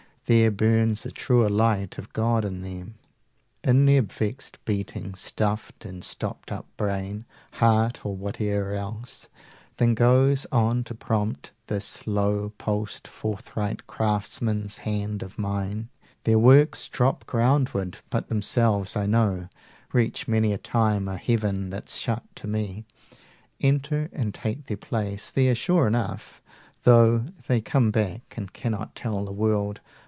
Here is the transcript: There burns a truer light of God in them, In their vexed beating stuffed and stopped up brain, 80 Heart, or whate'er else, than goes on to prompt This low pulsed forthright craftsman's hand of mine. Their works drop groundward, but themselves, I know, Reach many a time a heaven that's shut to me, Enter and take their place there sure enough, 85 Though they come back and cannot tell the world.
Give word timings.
There 0.27 0.51
burns 0.51 1.05
a 1.05 1.11
truer 1.11 1.49
light 1.49 1.97
of 1.97 2.13
God 2.13 2.45
in 2.45 2.61
them, 2.61 2.95
In 3.65 3.85
their 3.85 4.01
vexed 4.03 4.63
beating 4.63 5.13
stuffed 5.13 5.83
and 5.83 6.01
stopped 6.05 6.53
up 6.53 6.67
brain, 6.77 7.25
80 7.51 7.57
Heart, 7.59 8.05
or 8.05 8.15
whate'er 8.15 8.71
else, 8.73 9.27
than 9.75 9.93
goes 9.93 10.47
on 10.49 10.85
to 10.85 10.95
prompt 10.95 11.51
This 11.67 12.07
low 12.07 12.53
pulsed 12.57 13.09
forthright 13.09 13.87
craftsman's 13.87 14.77
hand 14.87 15.21
of 15.21 15.37
mine. 15.37 15.89
Their 16.23 16.39
works 16.39 16.87
drop 16.87 17.25
groundward, 17.25 17.95
but 18.09 18.29
themselves, 18.29 18.95
I 18.95 19.07
know, 19.07 19.49
Reach 19.91 20.29
many 20.29 20.53
a 20.53 20.57
time 20.57 21.09
a 21.09 21.17
heaven 21.17 21.69
that's 21.71 21.97
shut 21.97 22.23
to 22.37 22.47
me, 22.47 22.85
Enter 23.59 24.09
and 24.13 24.33
take 24.33 24.67
their 24.67 24.77
place 24.77 25.29
there 25.29 25.55
sure 25.55 25.87
enough, 25.87 26.41
85 26.83 26.83
Though 26.85 27.25
they 27.49 27.59
come 27.59 27.91
back 27.91 28.33
and 28.37 28.53
cannot 28.53 28.95
tell 28.95 29.25
the 29.25 29.33
world. 29.33 29.81